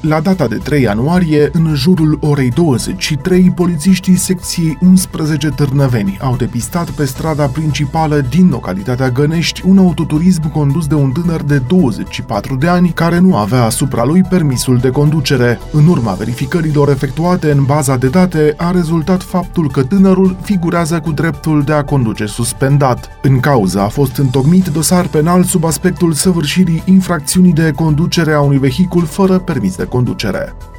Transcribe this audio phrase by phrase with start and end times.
[0.00, 6.90] la data de 3 ianuarie, în jurul orei 23, polițiștii secției 11 Târnăveni au depistat
[6.90, 12.68] pe strada principală din localitatea Gănești un autoturism condus de un tânăr de 24 de
[12.68, 15.58] ani care nu avea asupra lui permisul de conducere.
[15.72, 21.12] În urma verificărilor efectuate în baza de date, a rezultat faptul că tânărul figurează cu
[21.12, 23.10] dreptul de a conduce suspendat.
[23.22, 28.58] În cauza a fost întocmit dosar penal sub aspectul săvârșirii infracțiunii de conducere a unui
[28.58, 30.75] vehicul fără permis de conducere.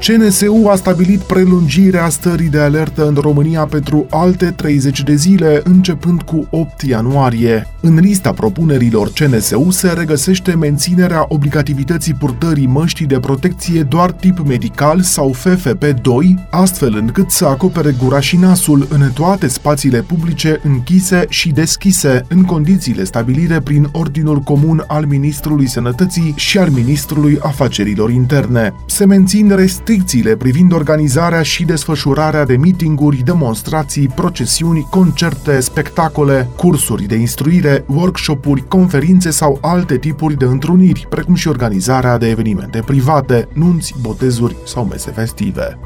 [0.00, 6.22] CNSU a stabilit prelungirea stării de alertă în România pentru alte 30 de zile, începând
[6.22, 7.66] cu 8 ianuarie.
[7.80, 15.00] În lista propunerilor CNSU se regăsește menținerea obligativității purtării măștii de protecție doar tip medical
[15.00, 21.48] sau FFP2, astfel încât să acopere gura și nasul în toate spațiile publice închise și
[21.48, 28.74] deschise, în condițiile stabilite prin Ordinul Comun al Ministrului Sănătății și al Ministrului Afacerilor Interne.
[28.86, 37.04] Se mențin restricții restricțiile privind organizarea și desfășurarea de mitinguri, demonstrații, procesiuni, concerte, spectacole, cursuri
[37.04, 43.48] de instruire, workshopuri, conferințe sau alte tipuri de întruniri, precum și organizarea de evenimente private,
[43.52, 45.78] nunți, botezuri sau mese festive.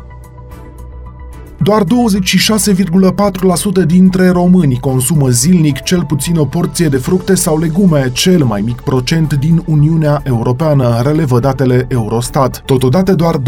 [1.62, 1.86] Doar 26,4%
[3.86, 8.80] dintre români consumă zilnic cel puțin o porție de fructe sau legume, cel mai mic
[8.80, 12.62] procent din Uniunea Europeană, relevă datele Eurostat.
[12.66, 13.42] Totodată, doar 2,4%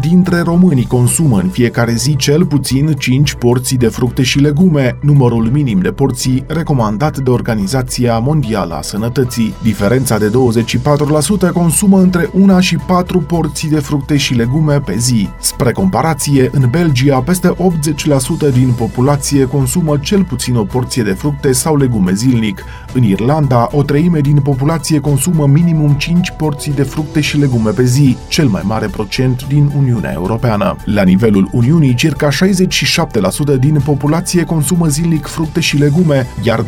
[0.00, 5.50] dintre români consumă în fiecare zi cel puțin 5 porții de fructe și legume, numărul
[5.52, 9.54] minim de porții recomandat de Organizația Mondială a Sănătății.
[9.62, 10.30] Diferența de
[11.48, 15.28] 24% consumă între 1 și 4 porții de fructe și legume pe zi.
[15.40, 16.78] Spre comparație, în Belgia,
[17.20, 22.64] peste 80% din populație consumă cel puțin o porție de fructe sau legume zilnic.
[22.94, 27.84] În Irlanda, o treime din populație consumă minimum 5 porții de fructe și legume pe
[27.84, 30.76] zi, cel mai mare procent din Uniunea Europeană.
[30.84, 36.64] La nivelul Uniunii, circa 67% din populație consumă zilnic fructe și legume, iar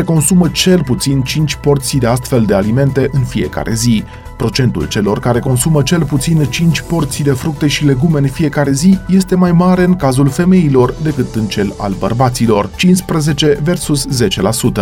[0.00, 4.04] 12% consumă cel puțin 5 porții de astfel de alimente în fiecare zi.
[4.36, 8.98] Procentul celor care consumă cel puțin 5 porții de fructe și legume în fiecare zi
[9.08, 14.06] este mai mare în cazul femeilor decât în cel al bărbaților, 15 versus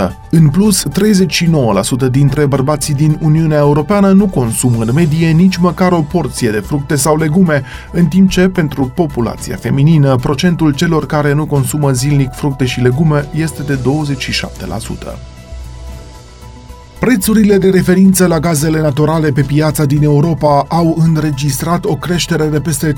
[0.05, 0.17] 10%.
[0.39, 0.85] În plus,
[2.07, 6.59] 39% dintre bărbații din Uniunea Europeană nu consumă în medie nici măcar o porție de
[6.59, 12.33] fructe sau legume, în timp ce pentru populația feminină, procentul celor care nu consumă zilnic
[12.33, 15.36] fructe și legume este de 27%.
[16.99, 22.61] Prețurile de referință la gazele naturale pe piața din Europa au înregistrat o creștere de
[22.61, 22.97] peste 30%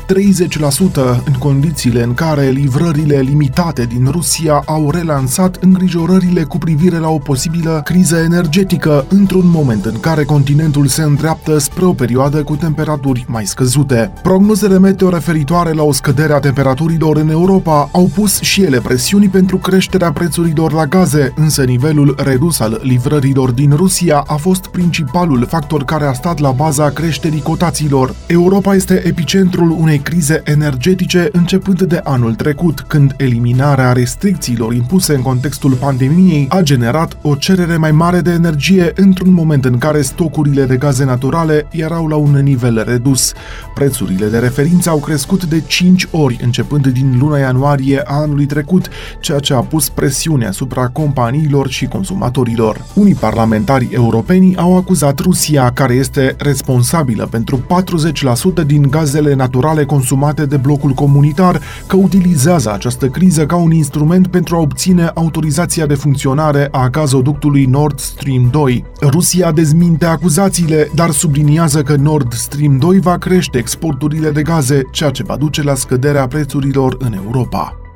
[1.24, 7.18] în condițiile în care livrările limitate din Rusia au relansat îngrijorările cu privire la o
[7.18, 13.24] posibilă criză energetică într-un moment în care continentul se îndreaptă spre o perioadă cu temperaturi
[13.28, 14.12] mai scăzute.
[14.22, 19.28] Prognozele meteo referitoare la o scădere a temperaturilor în Europa au pus și ele presiuni
[19.28, 24.66] pentru creșterea prețurilor la gaze, însă nivelul redus al livrărilor din Rusia Rusia a fost
[24.66, 28.14] principalul factor care a stat la baza creșterii cotațiilor.
[28.26, 35.22] Europa este epicentrul unei crize energetice începând de anul trecut, când eliminarea restricțiilor impuse în
[35.22, 40.64] contextul pandemiei a generat o cerere mai mare de energie într-un moment în care stocurile
[40.64, 43.32] de gaze naturale erau la un nivel redus.
[43.74, 48.88] Prețurile de referință au crescut de 5 ori începând din luna ianuarie a anului trecut,
[49.20, 52.84] ceea ce a pus presiune asupra companiilor și consumatorilor.
[52.94, 57.60] Unii parlamentari europenii au acuzat Rusia, care este responsabilă pentru
[58.62, 64.26] 40% din gazele naturale consumate de blocul comunitar, că utilizează această criză ca un instrument
[64.26, 68.84] pentru a obține autorizația de funcționare a gazoductului Nord Stream 2.
[69.00, 75.10] Rusia dezminte acuzațiile, dar subliniază că Nord Stream 2 va crește exporturile de gaze, ceea
[75.10, 77.87] ce va duce la scăderea prețurilor în Europa.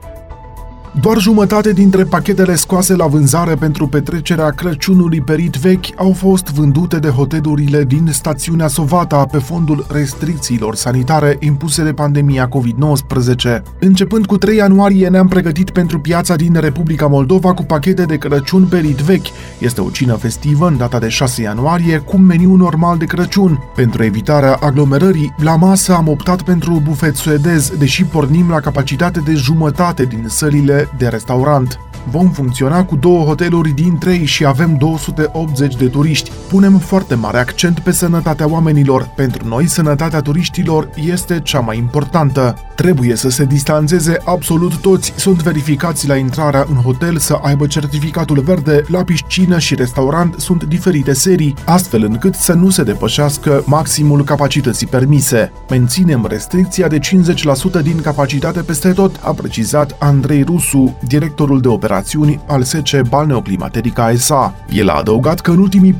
[1.00, 6.98] Doar jumătate dintre pachetele scoase la vânzare pentru petrecerea Crăciunului perit vechi au fost vândute
[6.98, 13.62] de hotelurile din stațiunea Sovata pe fondul restricțiilor sanitare impuse de pandemia COVID-19.
[13.78, 18.64] Începând cu 3 ianuarie ne-am pregătit pentru piața din Republica Moldova cu pachete de Crăciun
[18.64, 19.26] perit vechi.
[19.58, 23.58] Este o cină festivă în data de 6 ianuarie cu meniu normal de Crăciun.
[23.74, 29.34] Pentru evitarea aglomerării, la masă am optat pentru bufet suedez, deși pornim la capacitate de
[29.34, 31.78] jumătate din sălile de restaurant.
[32.10, 36.30] Vom funcționa cu două hoteluri din trei și avem 280 de turiști.
[36.48, 39.08] Punem foarte mare accent pe sănătatea oamenilor.
[39.14, 42.56] Pentru noi, sănătatea turiștilor este cea mai importantă.
[42.74, 48.40] Trebuie să se distanțeze absolut toți, sunt verificați la intrarea în hotel să aibă certificatul
[48.40, 54.24] verde, la piscină și restaurant sunt diferite serii, astfel încât să nu se depășească maximul
[54.24, 55.52] capacității permise.
[55.68, 62.40] Menținem restricția de 50% din capacitate peste tot, a precizat Andrei Rusu, directorul de operațiuni
[62.46, 64.54] al SC Balneoclimaterica SA.
[64.70, 65.96] El a adăugat că în ultimii 4-5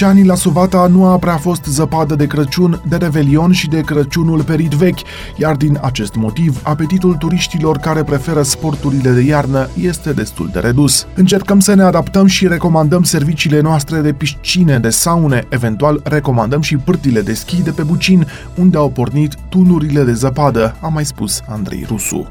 [0.00, 4.42] ani la Suvata nu a prea fost zăpadă de Crăciun, de Revelion și de Crăciunul
[4.42, 4.98] perit vechi,
[5.36, 11.06] iar din acest motiv, apetitul turiștilor care preferă sporturile de iarnă este destul de redus.
[11.14, 16.76] Încercăm să ne adaptăm și recomandăm serviciile noastre de piscine, de saune, eventual recomandăm și
[16.76, 21.42] pârtile de schi de pe Bucin, unde au pornit tunurile de zăpadă, a mai spus
[21.48, 22.28] Andrei Rusu.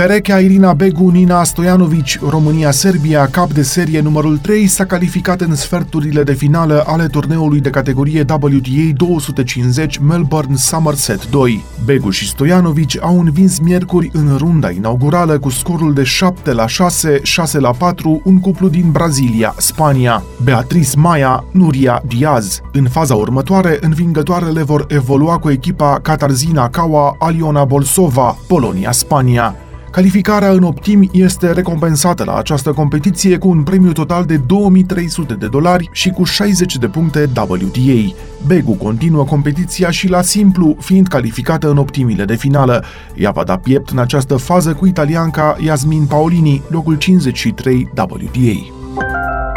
[0.00, 6.22] Perechea Irina Begu, Nina Stojanovic, România-Serbia, cap de serie numărul 3, s-a calificat în sferturile
[6.22, 11.64] de finală ale turneului de categorie WTA 250 Melbourne Somerset 2.
[11.84, 17.20] Begu și Stojanovic au învins miercuri în runda inaugurală cu scorul de 7 la 6,
[17.22, 20.22] 6 la 4, un cuplu din Brazilia, Spania.
[20.44, 22.60] Beatriz Maia, Nuria Diaz.
[22.72, 29.54] În faza următoare, învingătoarele vor evolua cu echipa Catarzina Kawa, Aliona Bolsova, Polonia-Spania.
[29.90, 35.46] Calificarea în optimi este recompensată la această competiție cu un premiu total de 2300 de
[35.46, 38.14] dolari și cu 60 de puncte WTA.
[38.46, 42.84] Begu continuă competiția și la simplu, fiind calificată în optimile de finală.
[43.16, 48.74] Ea va da piept în această fază cu italianca Yasmin Paolini, locul 53 WTA.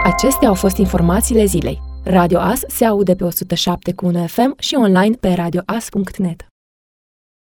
[0.05, 1.81] Acestea au fost informațiile zilei.
[2.03, 6.52] Radio As se aude pe 107 cu FM și online pe radioas.net.